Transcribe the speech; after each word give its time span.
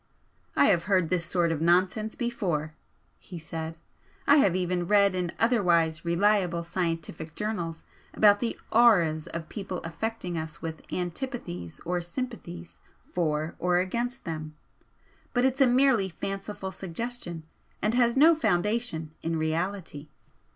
"I 0.55 0.65
have 0.65 0.85
heard 0.85 1.09
this 1.09 1.27
sort 1.27 1.51
of 1.51 1.61
nonsense 1.61 2.15
before," 2.15 2.73
he 3.19 3.37
said 3.37 3.77
"I 4.25 4.37
have 4.37 4.55
even 4.55 4.87
read 4.87 5.13
in 5.13 5.31
otherwise 5.37 6.03
reliable 6.03 6.63
scientific 6.63 7.35
journals 7.35 7.83
about 8.15 8.39
the 8.39 8.57
'auras' 8.71 9.27
of 9.27 9.47
people 9.47 9.77
affecting 9.83 10.39
us 10.39 10.59
with 10.59 10.81
antipathies 10.91 11.79
or 11.85 12.01
sympathies 12.01 12.79
for 13.13 13.53
or 13.59 13.77
against 13.77 14.23
them. 14.25 14.55
But 15.35 15.45
it's 15.45 15.61
a 15.61 15.67
merely 15.67 16.09
fanciful 16.09 16.71
suggestion 16.71 17.43
and 17.79 17.93
has 17.93 18.17
no 18.17 18.33
foundation 18.33 19.11
in 19.21 19.35
reality." 19.37 20.07